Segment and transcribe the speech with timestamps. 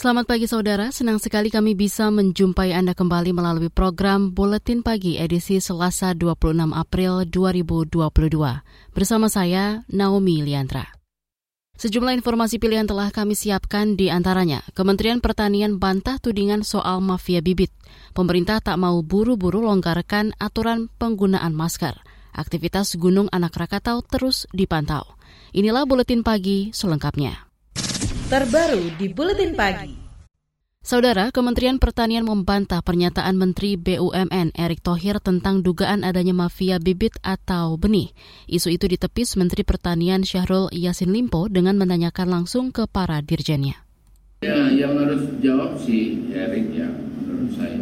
[0.00, 5.60] Selamat pagi saudara, senang sekali kami bisa menjumpai Anda kembali melalui program Buletin Pagi edisi
[5.60, 8.00] Selasa 26 April 2022.
[8.96, 10.88] Bersama saya, Naomi Liandra.
[11.76, 14.64] Sejumlah informasi pilihan telah kami siapkan di antaranya.
[14.72, 17.68] Kementerian Pertanian bantah tudingan soal mafia bibit.
[18.16, 21.92] Pemerintah tak mau buru-buru longgarkan aturan penggunaan masker.
[22.32, 25.04] Aktivitas Gunung Anak Rakatau terus dipantau.
[25.52, 27.49] Inilah Buletin Pagi selengkapnya
[28.30, 29.90] terbaru di Buletin Pagi.
[30.86, 37.74] Saudara, Kementerian Pertanian membantah pernyataan Menteri BUMN Erick Thohir tentang dugaan adanya mafia bibit atau
[37.74, 38.14] benih.
[38.46, 43.82] Isu itu ditepis Menteri Pertanian Syahrul Yasin Limpo dengan menanyakan langsung ke para dirjennya.
[44.46, 47.76] Ya, yang harus jawab si Erick ya, menurut saya.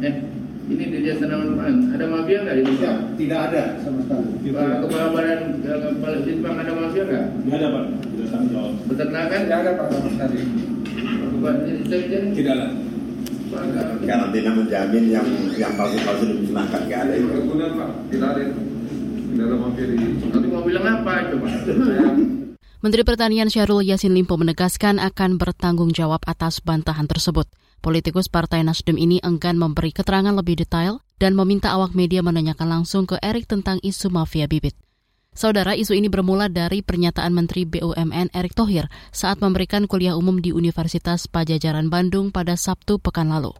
[0.00, 0.16] Eh,
[0.64, 4.50] ini di Jasa Namun ada mafia nggak di Ya, tidak ada sama sekali.
[4.50, 7.24] Pak Kepala Badan Kepala Litbang ada mafia nggak?
[7.44, 8.72] Tidak ada Pak, tidak tanggung jawab.
[8.88, 9.40] Peternakan?
[9.44, 10.40] Tidak ada Pak sama sekali.
[12.34, 12.66] Tidak ada.
[14.04, 17.28] Karantina menjamin yang yang palsu-palsu dimusnahkan nggak ada itu.
[17.30, 18.42] Kemudian Pak, tidak ada.
[19.30, 19.96] Tidak ada mafia di.
[20.32, 21.48] Nanti mau bilang apa coba?
[22.84, 27.48] Menteri Pertanian Syahrul Yassin Limpo menegaskan akan bertanggung jawab atas bantahan tersebut.
[27.84, 33.04] Politikus Partai Nasdem ini enggan memberi keterangan lebih detail dan meminta awak media menanyakan langsung
[33.04, 34.72] ke Erik tentang isu mafia bibit.
[35.36, 40.56] Saudara, isu ini bermula dari pernyataan Menteri BUMN Erick Thohir saat memberikan kuliah umum di
[40.56, 43.52] Universitas Pajajaran Bandung pada Sabtu pekan lalu.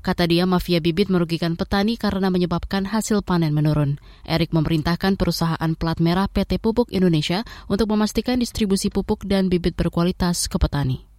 [0.00, 4.00] Kata dia, mafia bibit merugikan petani karena menyebabkan hasil panen menurun.
[4.24, 10.48] Erik memerintahkan perusahaan plat merah PT Pupuk Indonesia untuk memastikan distribusi pupuk dan bibit berkualitas
[10.48, 11.11] ke petani.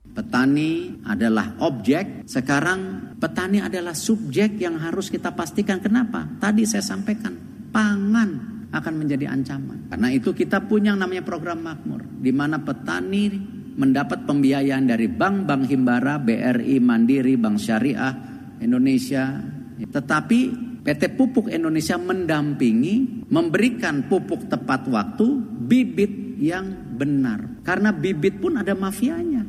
[0.00, 5.78] Petani adalah objek, sekarang petani adalah subjek yang harus kita pastikan.
[5.78, 6.26] Kenapa?
[6.40, 7.36] Tadi saya sampaikan,
[7.70, 8.30] pangan
[8.74, 9.86] akan menjadi ancaman.
[9.86, 13.30] Karena itu kita punya yang namanya program makmur, di mana petani
[13.78, 18.14] mendapat pembiayaan dari bank, bank himbara, BRI, Mandiri, Bank Syariah,
[18.60, 19.40] Indonesia.
[19.80, 20.40] Tetapi
[20.84, 25.26] PT Pupuk Indonesia mendampingi, memberikan pupuk tepat waktu,
[25.64, 27.60] bibit yang benar.
[27.64, 29.39] Karena bibit pun ada mafianya.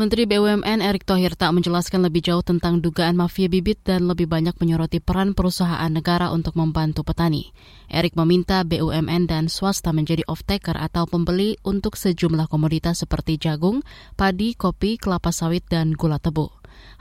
[0.00, 4.56] Menteri BUMN Erick Thohir tak menjelaskan lebih jauh tentang dugaan mafia bibit dan lebih banyak
[4.56, 7.52] menyoroti peran perusahaan negara untuk membantu petani.
[7.92, 13.84] Erick meminta BUMN dan swasta menjadi off-taker atau pembeli untuk sejumlah komoditas seperti jagung,
[14.16, 16.48] padi, kopi, kelapa sawit, dan gula tebu.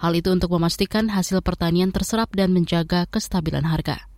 [0.03, 4.08] Hal itu untuk memastikan hasil pertanian terserap dan menjaga kestabilan harga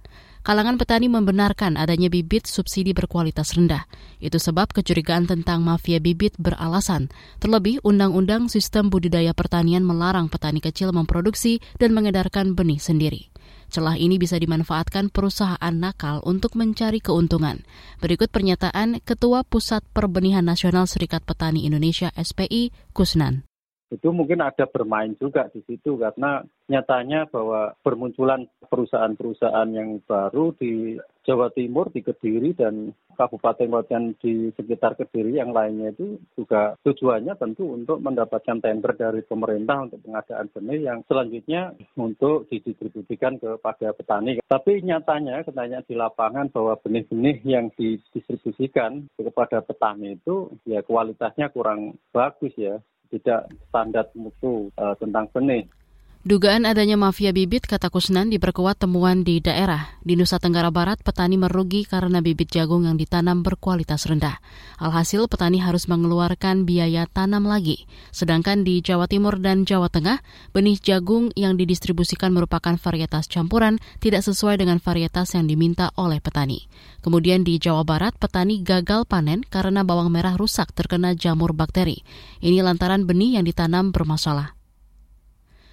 [0.41, 3.85] kalangan petani membenarkan adanya bibit subsidi berkualitas rendah.
[4.17, 7.13] Itu sebab kecurigaan tentang mafia bibit beralasan.
[7.41, 13.29] Terlebih, Undang-Undang Sistem Budidaya Pertanian melarang petani kecil memproduksi dan mengedarkan benih sendiri.
[13.71, 17.63] Celah ini bisa dimanfaatkan perusahaan nakal untuk mencari keuntungan.
[18.03, 23.47] Berikut pernyataan Ketua Pusat Perbenihan Nasional Serikat Petani Indonesia SPI, Kusnan
[23.91, 26.39] itu mungkin ada bermain juga di situ karena
[26.71, 30.95] nyatanya bahwa bermunculan perusahaan-perusahaan yang baru di
[31.27, 37.75] Jawa Timur, di Kediri dan kabupaten-kabupaten di sekitar Kediri yang lainnya itu juga tujuannya tentu
[37.75, 44.41] untuk mendapatkan tender dari pemerintah untuk pengadaan benih yang selanjutnya untuk didistribusikan kepada petani.
[44.41, 51.99] Tapi nyatanya katanya di lapangan bahwa benih-benih yang didistribusikan kepada petani itu ya kualitasnya kurang
[52.09, 55.67] bagus ya tidak standar mutu uh, tentang benih.
[56.21, 59.97] Dugaan adanya mafia bibit, kata Kusnan, diperkuat temuan di daerah.
[60.05, 64.37] Di Nusa Tenggara Barat, petani merugi karena bibit jagung yang ditanam berkualitas rendah.
[64.77, 67.89] Alhasil, petani harus mengeluarkan biaya tanam lagi.
[68.13, 70.21] Sedangkan di Jawa Timur dan Jawa Tengah,
[70.53, 76.69] benih jagung yang didistribusikan merupakan varietas campuran, tidak sesuai dengan varietas yang diminta oleh petani.
[77.01, 82.05] Kemudian di Jawa Barat, petani gagal panen karena bawang merah rusak terkena jamur bakteri.
[82.45, 84.60] Ini lantaran benih yang ditanam bermasalah.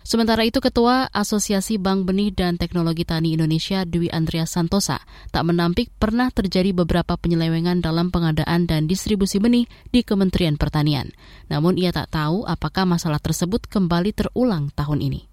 [0.08, 5.92] Sementara itu Ketua Asosiasi Bank Benih dan Teknologi Tani Indonesia Dwi Andreas Santosa tak menampik
[6.00, 11.12] pernah terjadi beberapa penyelewengan dalam pengadaan dan distribusi benih di Kementerian Pertanian.
[11.52, 15.28] Namun ia tak tahu apakah masalah tersebut kembali terulang tahun ini.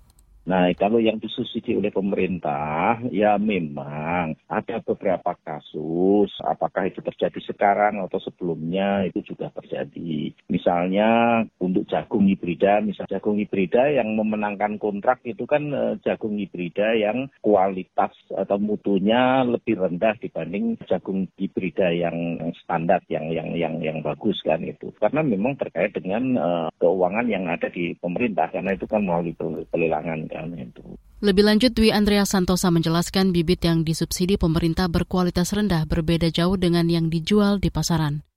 [0.45, 8.05] Nah, kalau yang disusiti oleh pemerintah, ya memang ada beberapa kasus, apakah itu terjadi sekarang
[8.05, 10.37] atau sebelumnya, itu juga terjadi.
[10.45, 16.93] Misalnya untuk jagung hibrida, misalnya jagung hibrida yang memenangkan kontrak itu kan eh, jagung hibrida
[16.93, 23.97] yang kualitas atau mutunya lebih rendah dibanding jagung hibrida yang standar, yang yang yang yang
[24.05, 24.93] bagus kan itu.
[25.01, 29.33] Karena memang terkait dengan uh, keuangan yang ada di pemerintah, karena itu kan melalui
[29.73, 30.99] pelelangan itu.
[31.23, 36.91] Lebih lanjut, Dwi Andrea Santosa menjelaskan bibit yang disubsidi pemerintah berkualitas rendah berbeda jauh dengan
[36.91, 38.27] yang dijual di pasaran.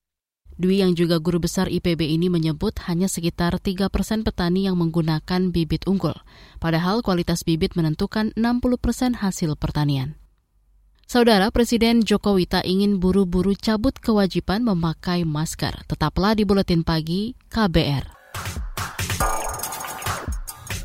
[0.59, 5.55] Dwi yang juga guru besar IPB ini menyebut hanya sekitar 3 persen petani yang menggunakan
[5.55, 6.19] bibit unggul,
[6.59, 10.19] padahal kualitas bibit menentukan 60 persen hasil pertanian.
[11.07, 15.87] Saudara Presiden Jokowi tak ingin buru-buru cabut kewajiban memakai masker.
[15.87, 18.18] Tetaplah di Buletin Pagi KBR.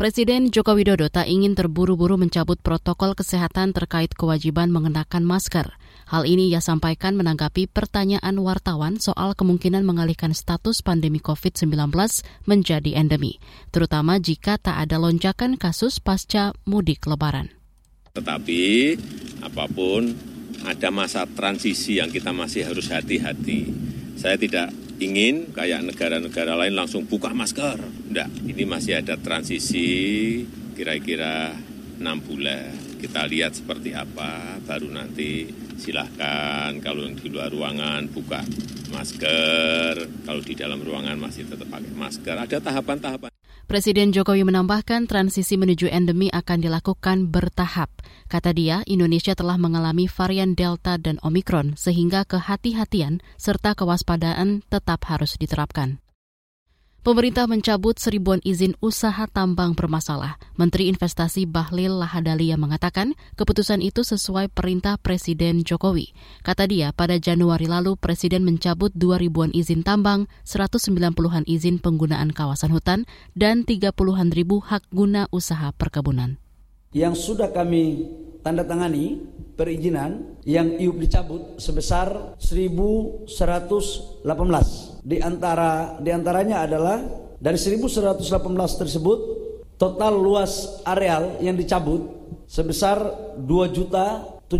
[0.00, 5.76] Presiden Joko Widodo tak ingin terburu-buru mencabut protokol kesehatan terkait kewajiban mengenakan masker.
[6.08, 11.92] Hal ini ia sampaikan menanggapi pertanyaan wartawan soal kemungkinan mengalihkan status pandemi COVID-19
[12.48, 13.44] menjadi endemi,
[13.76, 17.52] terutama jika tak ada lonjakan kasus pasca mudik lebaran.
[18.16, 18.96] Tetapi
[19.44, 20.16] apa pun
[20.64, 23.68] ada masa transisi yang kita masih harus hati-hati.
[24.16, 27.80] Saya tidak ingin kayak negara-negara lain langsung buka masker.
[28.12, 29.88] Enggak, ini masih ada transisi
[30.76, 31.56] kira-kira
[31.98, 32.76] enam bulan.
[33.00, 35.48] Kita lihat seperti apa, baru nanti
[35.80, 38.44] silahkan kalau di luar ruangan buka
[38.92, 42.36] masker, kalau di dalam ruangan masih tetap pakai masker.
[42.36, 43.39] Ada tahapan-tahapan.
[43.70, 47.86] Presiden Jokowi menambahkan transisi menuju endemi akan dilakukan bertahap.
[48.26, 55.38] Kata dia, Indonesia telah mengalami varian Delta dan Omikron, sehingga kehati-hatian serta kewaspadaan tetap harus
[55.38, 56.02] diterapkan.
[57.00, 60.36] Pemerintah mencabut seribuan izin usaha tambang bermasalah.
[60.60, 66.12] Menteri Investasi Bahlil Lahadalia mengatakan keputusan itu sesuai perintah Presiden Jokowi.
[66.44, 72.68] Kata dia, pada Januari lalu Presiden mencabut 2 ribuan izin tambang, 190-an izin penggunaan kawasan
[72.68, 76.36] hutan, dan 30-an ribu hak guna usaha perkebunan.
[76.90, 78.02] Yang sudah kami
[78.42, 79.22] tanda tangani
[79.54, 84.26] perizinan yang IUP dicabut sebesar 1118
[85.06, 86.98] di antara di antaranya adalah
[87.38, 88.26] dari 1118
[88.82, 89.18] tersebut
[89.78, 92.10] total luas areal yang dicabut
[92.50, 92.98] sebesar
[93.38, 94.50] 2.707.443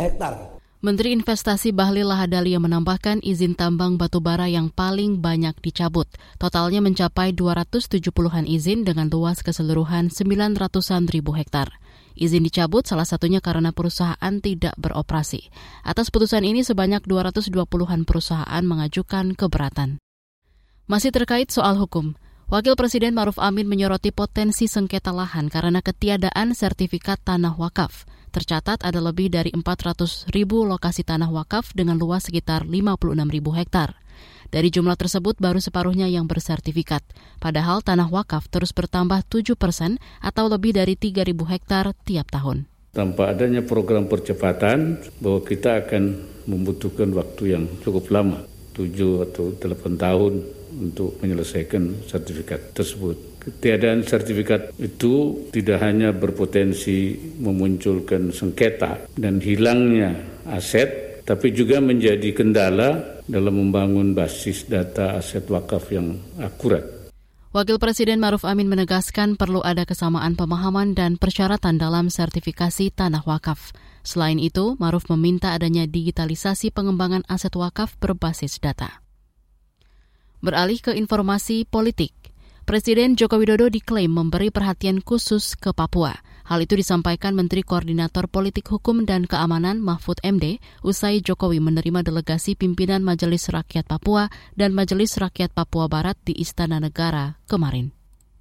[0.00, 0.63] hektar.
[0.84, 6.04] Menteri Investasi Bahlil Lahadalia menambahkan izin tambang batubara yang paling banyak dicabut.
[6.36, 11.72] Totalnya mencapai 270-an izin dengan luas keseluruhan 900-an ribu hektar.
[12.20, 15.48] Izin dicabut salah satunya karena perusahaan tidak beroperasi.
[15.88, 19.96] Atas putusan ini sebanyak 220-an perusahaan mengajukan keberatan.
[20.84, 22.12] Masih terkait soal hukum,
[22.52, 28.04] Wakil Presiden Maruf Amin menyoroti potensi sengketa lahan karena ketiadaan sertifikat tanah wakaf.
[28.34, 33.94] Tercatat ada lebih dari 400 ribu lokasi tanah wakaf dengan luas sekitar 56 ribu hektar.
[34.50, 37.06] Dari jumlah tersebut baru separuhnya yang bersertifikat,
[37.38, 42.66] padahal tanah wakaf terus bertambah 7 persen atau lebih dari 3.000 hektar tiap tahun.
[42.90, 46.02] Tanpa adanya program percepatan, bahwa kita akan
[46.50, 48.42] membutuhkan waktu yang cukup lama,
[48.74, 50.32] 7 atau 8 tahun
[50.74, 53.33] untuk menyelesaikan sertifikat tersebut.
[53.44, 57.12] Ketiadaan sertifikat itu tidak hanya berpotensi
[57.44, 60.16] memunculkan sengketa dan hilangnya
[60.48, 67.04] aset, tapi juga menjadi kendala dalam membangun basis data aset wakaf yang akurat.
[67.54, 73.70] Wakil Presiden Maruf Amin menegaskan perlu ada kesamaan pemahaman dan persyaratan dalam sertifikasi tanah wakaf.
[74.02, 79.04] Selain itu, Maruf meminta adanya digitalisasi pengembangan aset wakaf berbasis data.
[80.42, 82.23] Beralih ke informasi politik,
[82.64, 86.16] Presiden Joko Widodo diklaim memberi perhatian khusus ke Papua.
[86.48, 92.56] Hal itu disampaikan Menteri Koordinator Politik Hukum dan Keamanan Mahfud MD usai Jokowi menerima delegasi
[92.56, 97.92] pimpinan Majelis Rakyat Papua dan Majelis Rakyat Papua Barat di Istana Negara kemarin.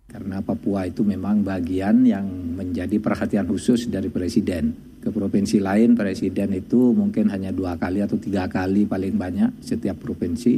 [0.08, 2.24] Karena Papua itu memang bagian yang
[2.56, 4.72] menjadi perhatian khusus dari Presiden.
[5.04, 10.00] Ke provinsi lain Presiden itu mungkin hanya dua kali atau tiga kali paling banyak setiap
[10.00, 10.56] provinsi.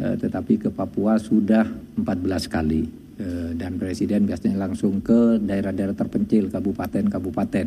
[0.00, 1.68] Eh, tetapi ke Papua sudah
[2.00, 3.01] 14 kali.
[3.20, 7.66] Eh, dan Presiden biasanya langsung ke daerah-daerah terpencil, kabupaten-kabupaten.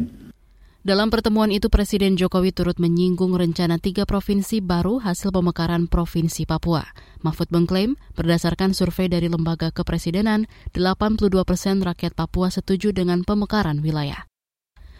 [0.85, 6.85] Dalam pertemuan itu Presiden Jokowi turut menyinggung rencana tiga provinsi baru hasil pemekaran Provinsi Papua.
[7.25, 10.45] Mahfud mengklaim, berdasarkan survei dari Lembaga Kepresidenan,
[10.77, 14.29] 82 persen rakyat Papua setuju dengan pemekaran wilayah.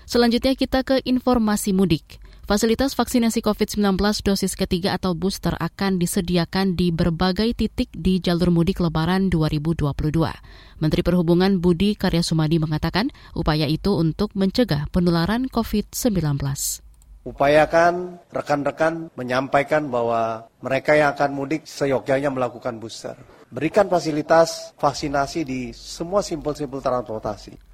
[0.09, 2.17] Selanjutnya kita ke informasi mudik.
[2.45, 8.77] Fasilitas vaksinasi COVID-19 dosis ketiga atau booster akan disediakan di berbagai titik di jalur mudik
[8.77, 9.81] Lebaran 2022.
[10.77, 16.37] Menteri Perhubungan Budi Karya Sumadi mengatakan upaya itu untuk mencegah penularan COVID-19
[17.25, 23.17] upayakan rekan-rekan menyampaikan bahwa mereka yang akan mudik seyogyanya melakukan booster.
[23.49, 27.64] Berikan fasilitas vaksinasi di semua simpul-simpul transportasi.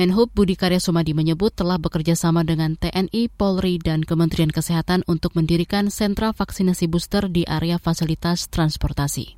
[0.00, 5.36] Menhub Budi Karya Sumadi menyebut telah bekerja sama dengan TNI, Polri, dan Kementerian Kesehatan untuk
[5.36, 9.36] mendirikan sentra vaksinasi booster di area fasilitas transportasi.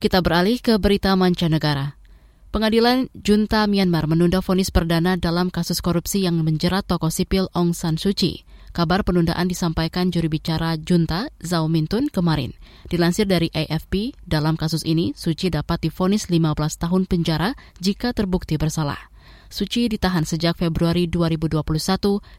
[0.00, 2.00] Kita beralih ke berita mancanegara.
[2.48, 8.00] Pengadilan Junta Myanmar menunda vonis perdana dalam kasus korupsi yang menjerat tokoh sipil Aung San
[8.00, 8.48] Suu Kyi.
[8.72, 12.56] Kabar penundaan disampaikan juri bicara Junta, Zhao Mintun, kemarin.
[12.88, 17.52] Dilansir dari AFP, dalam kasus ini, Suu Kyi dapat difonis 15 tahun penjara
[17.84, 19.12] jika terbukti bersalah.
[19.48, 21.64] Suci ditahan sejak Februari 2021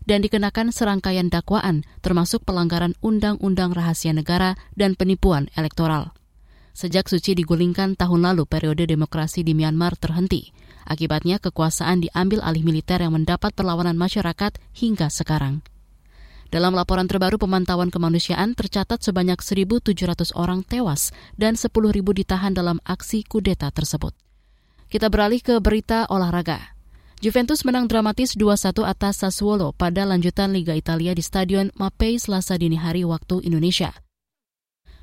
[0.05, 6.13] dan dikenakan serangkaian dakwaan termasuk pelanggaran Undang-Undang Rahasia Negara dan penipuan elektoral.
[6.77, 10.53] Sejak Suci digulingkan tahun lalu, periode demokrasi di Myanmar terhenti.
[10.85, 15.65] Akibatnya kekuasaan diambil alih militer yang mendapat perlawanan masyarakat hingga sekarang.
[16.49, 23.25] Dalam laporan terbaru pemantauan kemanusiaan tercatat sebanyak 1.700 orang tewas dan 10.000 ditahan dalam aksi
[23.25, 24.13] kudeta tersebut.
[24.89, 26.78] Kita beralih ke berita olahraga.
[27.19, 32.79] Juventus menang dramatis 2-1 atas Sassuolo pada lanjutan Liga Italia di Stadion Mapei selasa dini
[32.79, 33.91] hari waktu Indonesia.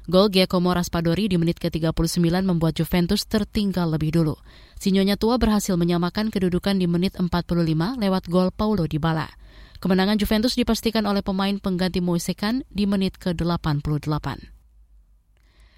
[0.08, 4.32] Gol Giacomo Raspadori di menit ke-39 membuat Juventus tertinggal lebih dulu.
[4.80, 7.28] Sinyonya tua berhasil menyamakan kedudukan di menit 45
[8.00, 9.28] lewat gol Paulo Dybala.
[9.84, 14.55] Kemenangan Juventus dipastikan oleh pemain pengganti Moisekan di menit ke-88.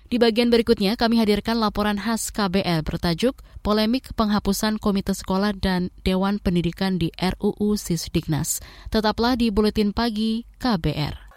[0.08, 6.40] Di bagian berikutnya kami hadirkan laporan khas KBL bertajuk Polemik Penghapusan Komite Sekolah dan Dewan
[6.40, 8.64] Pendidikan di RUU Sisdiknas.
[8.88, 11.28] Tetaplah di Buletin Pagi KBR.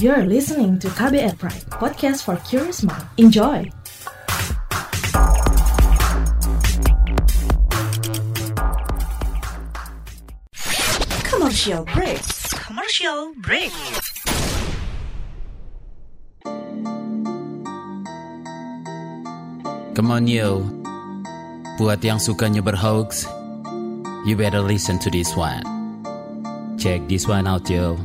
[0.00, 3.04] You're listening to KBR Pride, podcast for curious mind.
[3.20, 3.68] Enjoy!
[11.28, 12.24] Commercial break.
[12.64, 13.72] Commercial break.
[20.00, 20.64] Come on yo,
[21.76, 23.28] buat yang sukanya berhoax,
[24.24, 25.60] you better listen to this one.
[26.80, 28.00] Check this one out yo.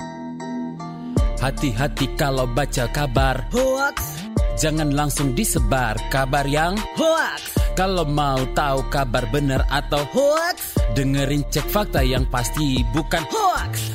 [1.39, 4.27] Hati-hati kalau baca kabar hoax,
[4.59, 7.55] jangan langsung disebar kabar yang hoax.
[7.79, 13.94] Kalau mau tahu kabar benar atau hoax, dengerin cek fakta yang pasti bukan hoax.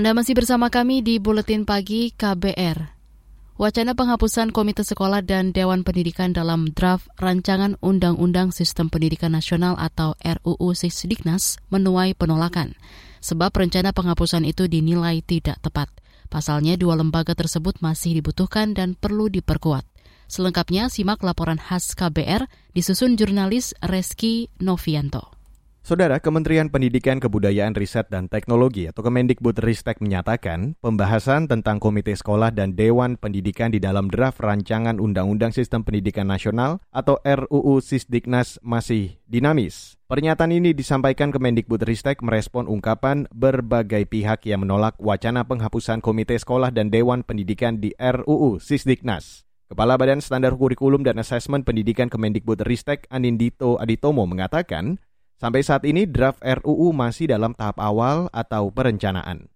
[0.00, 2.96] Anda masih bersama kami di Buletin Pagi KBR.
[3.60, 10.16] Wacana penghapusan Komite Sekolah dan Dewan Pendidikan dalam draft Rancangan Undang-Undang Sistem Pendidikan Nasional atau
[10.24, 12.80] RUU Sisdiknas menuai penolakan,
[13.20, 15.92] sebab rencana penghapusan itu dinilai tidak tepat.
[16.32, 19.84] Pasalnya dua lembaga tersebut masih dibutuhkan dan perlu diperkuat.
[20.32, 25.39] Selengkapnya simak laporan khas KBR disusun jurnalis Reski Novianto.
[25.80, 32.52] Saudara Kementerian Pendidikan Kebudayaan Riset dan Teknologi atau Kemendikbud Ristek menyatakan pembahasan tentang Komite Sekolah
[32.52, 39.16] dan Dewan Pendidikan di dalam draft Rancangan Undang-Undang Sistem Pendidikan Nasional atau RUU Sisdiknas masih
[39.24, 39.96] dinamis.
[40.04, 46.68] Pernyataan ini disampaikan Kemendikbud Ristek merespon ungkapan berbagai pihak yang menolak wacana penghapusan Komite Sekolah
[46.68, 49.48] dan Dewan Pendidikan di RUU Sisdiknas.
[49.70, 54.98] Kepala Badan Standar Kurikulum dan Asesmen Pendidikan Kemendikbud Ristek Anindito Aditomo mengatakan
[55.40, 59.48] Sampai saat ini draft RUU masih dalam tahap awal atau perencanaan.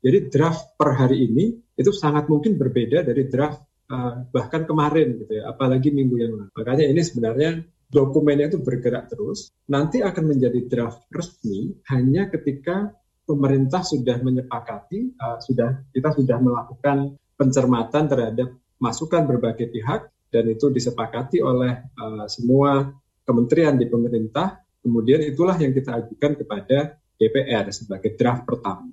[0.00, 3.60] Jadi draft per hari ini itu sangat mungkin berbeda dari draft
[3.92, 6.48] uh, bahkan kemarin gitu ya, apalagi minggu yang lalu.
[6.56, 7.60] Makanya ini sebenarnya
[7.92, 9.52] dokumennya itu bergerak terus.
[9.68, 12.88] Nanti akan menjadi draft resmi hanya ketika
[13.28, 18.48] pemerintah sudah menyepakati, uh, sudah kita sudah melakukan pencermatan terhadap
[18.80, 22.88] masukan berbagai pihak dan itu disepakati oleh uh, semua
[23.28, 24.64] kementerian di pemerintah.
[24.80, 28.88] Kemudian itulah yang kita ajukan kepada DPR sebagai draft pertama.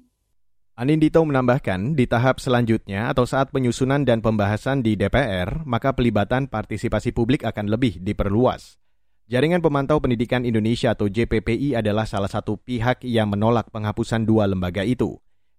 [0.77, 7.17] Anindito menambahkan, di tahap selanjutnya atau saat penyusunan dan pembahasan di DPR, maka pelibatan partisipasi
[7.17, 8.77] publik akan lebih diperluas.
[9.25, 14.85] Jaringan Pemantau Pendidikan Indonesia atau JPPI adalah salah satu pihak yang menolak penghapusan dua lembaga
[14.85, 15.17] itu.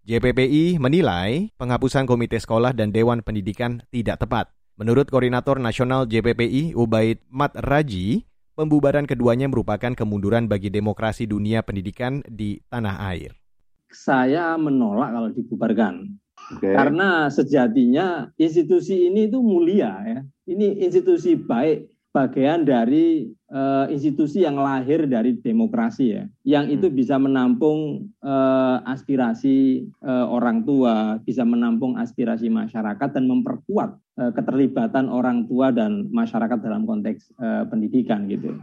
[0.09, 4.49] JPPI menilai penghapusan Komite Sekolah dan Dewan Pendidikan tidak tepat.
[4.79, 8.25] Menurut Koordinator Nasional JPPI, Ubaid Mat Raji,
[8.59, 13.39] pembubaran keduanya merupakan kemunduran bagi demokrasi dunia pendidikan di tanah air
[13.93, 15.95] saya menolak kalau dibubarkan.
[16.57, 16.73] Okay.
[16.73, 20.21] Karena sejatinya institusi ini itu mulia ya.
[20.49, 26.75] Ini institusi baik bagian dari uh, institusi yang lahir dari demokrasi ya, yang hmm.
[26.81, 34.01] itu bisa menampung uh, aspirasi uh, orang tua, bisa menampung aspirasi masyarakat dan memperkuat
[34.35, 38.59] keterlibatan orang tua dan masyarakat dalam konteks uh, pendidikan gitu.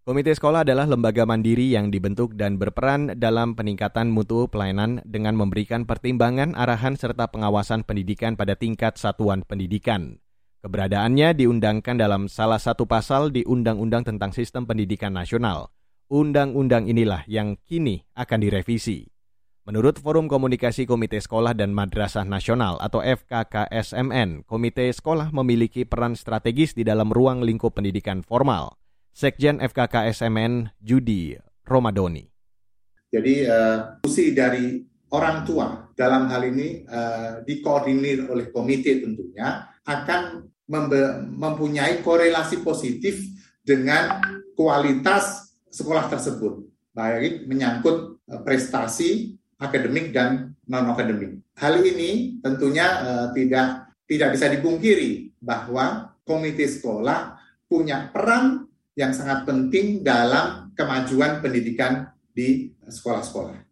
[0.00, 5.84] Komite sekolah adalah lembaga mandiri yang dibentuk dan berperan dalam peningkatan mutu pelayanan dengan memberikan
[5.84, 10.16] pertimbangan, arahan, serta pengawasan pendidikan pada tingkat satuan pendidikan.
[10.64, 15.68] Keberadaannya diundangkan dalam salah satu pasal di Undang-Undang tentang Sistem Pendidikan Nasional.
[16.10, 19.06] Undang-undang inilah yang kini akan direvisi.
[19.68, 26.72] Menurut Forum Komunikasi Komite Sekolah dan Madrasah Nasional atau FKKSMN, Komite Sekolah memiliki peran strategis
[26.72, 28.80] di dalam ruang lingkup pendidikan formal.
[29.12, 31.36] Sekjen FKKSMN Judi
[31.68, 32.24] Romadoni.
[33.12, 34.00] Jadi uh,
[34.32, 34.80] dari
[35.12, 40.48] orang tua dalam hal ini uh, dikoordinir oleh komite tentunya akan
[41.36, 43.20] mempunyai korelasi positif
[43.60, 44.24] dengan
[44.56, 46.64] kualitas sekolah tersebut
[46.94, 51.44] baik menyangkut uh, prestasi akademik dan non akademik.
[51.60, 57.38] Hal ini tentunya uh, tidak tidak bisa dipungkiri bahwa komite sekolah
[57.70, 58.66] punya peran
[58.98, 63.70] yang sangat penting dalam kemajuan pendidikan di sekolah-sekolah.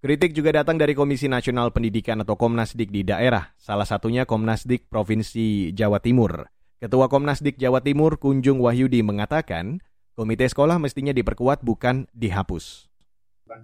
[0.00, 5.76] Kritik juga datang dari Komisi Nasional Pendidikan atau Komnasdik di daerah, salah satunya Komnasdik Provinsi
[5.76, 6.48] Jawa Timur.
[6.80, 9.84] Ketua Komnasdik Jawa Timur Kunjung Wahyudi mengatakan,
[10.16, 12.89] komite sekolah mestinya diperkuat bukan dihapus.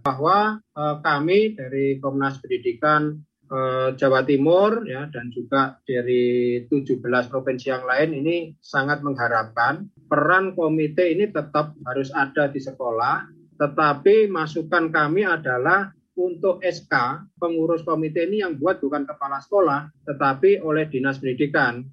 [0.03, 6.99] Bahwa eh, kami dari Komnas Pendidikan Eh, Jawa Timur ya dan juga dari 17
[7.31, 13.23] provinsi yang lain ini sangat mengharapkan peran komite ini tetap harus ada di sekolah
[13.55, 20.67] tetapi masukan kami adalah untuk SK pengurus komite ini yang buat bukan kepala sekolah tetapi
[20.67, 21.87] oleh Dinas Pendidikan.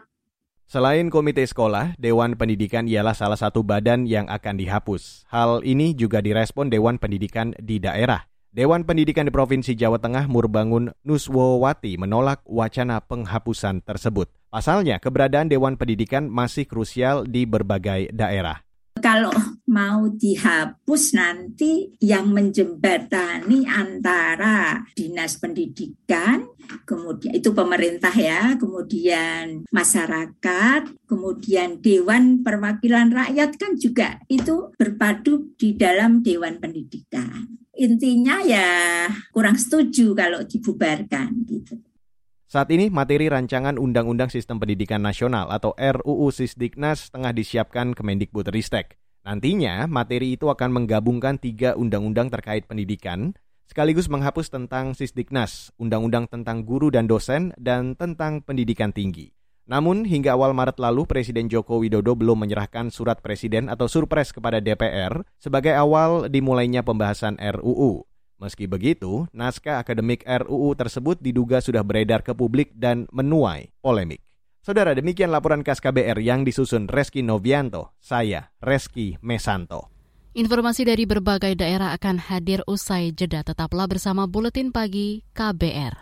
[0.66, 5.28] Selain komite sekolah, Dewan Pendidikan ialah salah satu badan yang akan dihapus.
[5.30, 8.26] Hal ini juga direspon Dewan Pendidikan di daerah.
[8.54, 14.30] Dewan Pendidikan di Provinsi Jawa Tengah Murbangun Nuswowati menolak wacana penghapusan tersebut.
[14.50, 18.63] Pasalnya, keberadaan Dewan Pendidikan masih krusial di berbagai daerah.
[19.04, 19.36] Kalau
[19.68, 26.48] mau dihapus nanti yang menjembatani antara dinas pendidikan,
[26.88, 35.76] kemudian itu pemerintah ya, kemudian masyarakat, kemudian Dewan Perwakilan Rakyat kan juga itu berpadu di
[35.76, 41.82] dalam Dewan Pendidikan intinya ya kurang setuju kalau dibubarkan gitu.
[42.54, 48.94] Saat ini materi rancangan Undang-Undang Sistem Pendidikan Nasional atau RUU Sisdiknas tengah disiapkan Kemendikbudristek.
[49.26, 53.34] Nantinya materi itu akan menggabungkan tiga undang-undang terkait pendidikan,
[53.66, 59.34] sekaligus menghapus tentang Sisdiknas, undang-undang tentang guru dan dosen, dan tentang pendidikan tinggi.
[59.66, 64.62] Namun hingga awal Maret lalu Presiden Joko Widodo belum menyerahkan surat presiden atau surpres kepada
[64.62, 68.13] DPR sebagai awal dimulainya pembahasan RUU.
[68.42, 74.20] Meski begitu, naskah akademik RUU tersebut diduga sudah beredar ke publik dan menuai polemik.
[74.64, 77.92] Saudara, demikian laporan khas KBR yang disusun Reski Novianto.
[78.00, 79.92] Saya, Reski Mesanto.
[80.34, 83.46] Informasi dari berbagai daerah akan hadir usai jeda.
[83.46, 85.94] Tetaplah bersama Buletin Pagi KBR.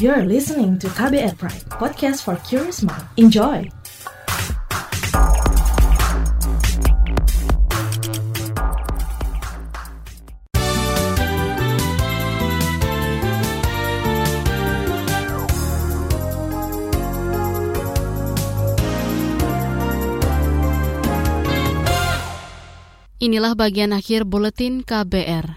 [0.00, 3.06] You're listening to KBR Pride, podcast for curious mind.
[3.14, 3.83] Enjoy!
[23.24, 25.48] Inilah bagian akhir buletin KBR.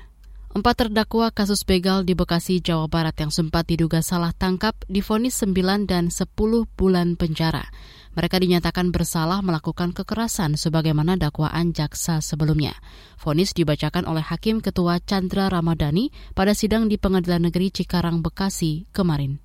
[0.56, 5.84] Empat terdakwa kasus begal di Bekasi, Jawa Barat yang sempat diduga salah tangkap difonis 9
[5.84, 6.32] dan 10
[6.64, 7.68] bulan penjara.
[8.16, 12.72] Mereka dinyatakan bersalah melakukan kekerasan sebagaimana dakwaan jaksa sebelumnya.
[13.20, 19.44] Fonis dibacakan oleh Hakim Ketua Chandra Ramadhani pada sidang di Pengadilan Negeri Cikarang, Bekasi kemarin.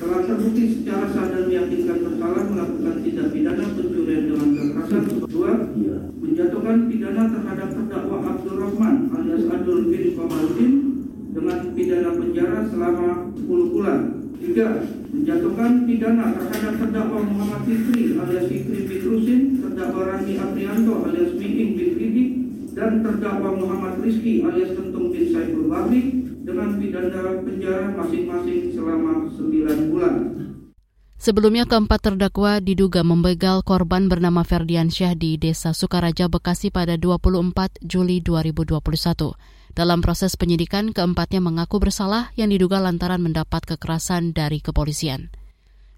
[0.00, 5.02] Terbukti secara sadar meyakinkan bersalah melakukan tindak pidana pencurian dengan kekerasan.
[5.28, 5.52] Kedua,
[6.40, 8.56] menjatuhkan pidana terhadap terdakwa Abdul
[9.48, 10.72] Abdul bin Komarudin
[11.30, 14.00] dengan pidana penjara selama 10 bulan.
[14.40, 14.68] Tiga,
[15.12, 21.90] menjatuhkan pidana terhadap terdakwa Muhammad Fikri alias Fikri Fitrusin, terdakwa Rani Aprianto alias Miing bin
[21.94, 22.24] Fidi,
[22.72, 26.02] dan terdakwa Muhammad Rizki alias Tentung bin Saiful Bahri
[26.40, 30.14] dengan pidana penjara masing-masing selama 9 bulan.
[31.20, 38.24] Sebelumnya keempat terdakwa diduga membegal korban bernama Ferdiansyah di Desa Sukaraja, Bekasi pada 24 Juli
[38.24, 38.80] 2021.
[39.76, 45.28] Dalam proses penyidikan, keempatnya mengaku bersalah yang diduga lantaran mendapat kekerasan dari kepolisian.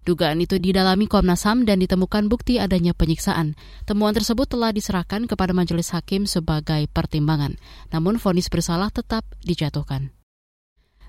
[0.02, 3.54] Dugaan itu didalami Komnas HAM dan ditemukan bukti adanya penyiksaan.
[3.86, 7.54] Temuan tersebut telah diserahkan kepada majelis hakim sebagai pertimbangan.
[7.94, 10.10] Namun vonis bersalah tetap dijatuhkan.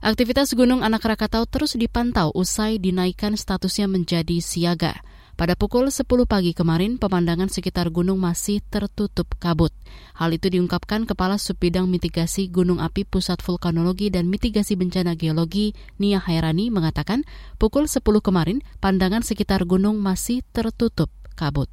[0.03, 4.99] Aktivitas Gunung Anak Rakatau terus dipantau usai dinaikkan statusnya menjadi siaga.
[5.39, 9.71] Pada pukul 10 pagi kemarin, pemandangan sekitar gunung masih tertutup kabut.
[10.11, 15.71] Hal itu diungkapkan Kepala Subbidang Mitigasi Gunung Api Pusat Vulkanologi dan Mitigasi Bencana Geologi
[16.03, 17.23] Nia Hairani mengatakan,
[17.55, 21.07] pukul 10 kemarin, pandangan sekitar gunung masih tertutup
[21.39, 21.71] kabut.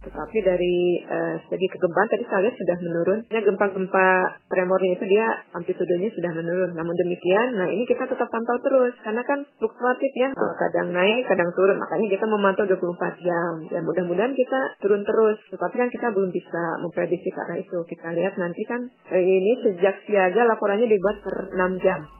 [0.00, 3.20] Tetapi dari uh, segi kegempaan tadi saya lihat sudah menurun.
[3.28, 4.06] Ya, gempa-gempa
[4.48, 6.72] tremornya itu dia amplitudenya sudah menurun.
[6.72, 11.52] Namun demikian, nah ini kita tetap pantau terus karena kan fluktuatif ya, kadang naik, kadang
[11.52, 11.76] turun.
[11.76, 13.52] Makanya kita memantau 24 jam.
[13.68, 15.36] Dan mudah-mudahan kita turun terus.
[15.52, 17.78] Tetapi kan kita belum bisa memprediksi karena itu.
[17.84, 22.19] Kita lihat nanti kan uh, ini sejak siaga laporannya dibuat per 6 jam.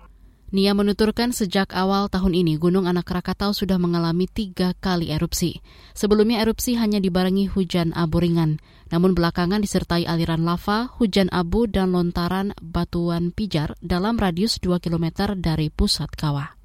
[0.51, 5.63] Nia menuturkan sejak awal tahun ini Gunung Anak Rakatau sudah mengalami tiga kali erupsi.
[5.95, 8.59] Sebelumnya erupsi hanya dibarengi hujan abu ringan,
[8.91, 15.39] namun belakangan disertai aliran lava, hujan abu, dan lontaran batuan pijar dalam radius 2 km
[15.39, 16.60] dari pusat kawah.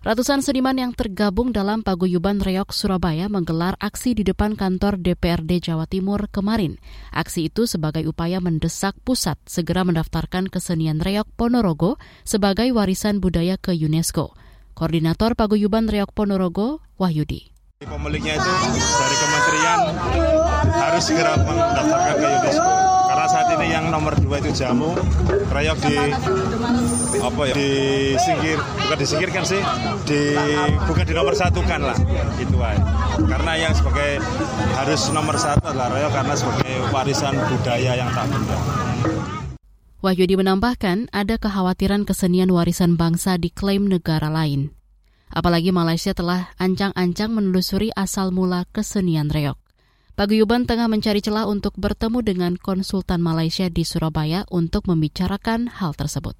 [0.00, 5.84] Ratusan seniman yang tergabung dalam Paguyuban Reok Surabaya menggelar aksi di depan kantor DPRD Jawa
[5.84, 6.80] Timur kemarin.
[7.12, 13.76] Aksi itu sebagai upaya mendesak pusat segera mendaftarkan kesenian Reok Ponorogo sebagai warisan budaya ke
[13.76, 14.32] UNESCO.
[14.72, 17.52] Koordinator Paguyuban Reok Ponorogo, Wahyudi.
[17.84, 19.80] Pemiliknya itu dari kementerian
[20.80, 22.72] harus segera mendaftarkan ke UNESCO
[23.04, 24.96] karena saat ini yang nomor dua itu jamu
[25.52, 25.96] rayok di
[27.20, 29.60] apa ya disingkir bukan disingkirkan sih
[30.08, 30.34] di
[30.88, 31.96] bukan di nomor satu kan lah
[32.40, 32.82] itu aja
[33.20, 34.24] karena yang sebagai
[34.74, 38.56] harus nomor satu adalah rayok karena sebagai warisan budaya yang tak benda.
[40.00, 44.72] Wahyudi menambahkan ada kekhawatiran kesenian warisan bangsa diklaim negara lain.
[45.28, 49.60] Apalagi Malaysia telah ancang-ancang menelusuri asal mula kesenian reok.
[50.16, 56.39] Paguyuban tengah mencari celah untuk bertemu dengan konsultan Malaysia di Surabaya untuk membicarakan hal tersebut.